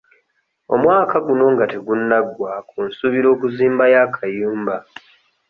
[0.73, 4.75] Omwaka guno nga tegunnaggwako nsuubira okuzimbayo akayumba.